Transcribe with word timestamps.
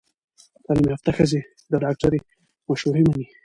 تعلیم 0.65 0.85
یافته 0.91 1.09
ښځې 1.17 1.41
د 1.71 1.73
ډاکټر 1.83 2.11
مشورې 2.67 3.03
مني۔ 3.09 3.25